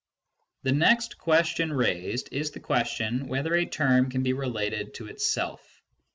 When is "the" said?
0.63-0.71, 2.49-2.59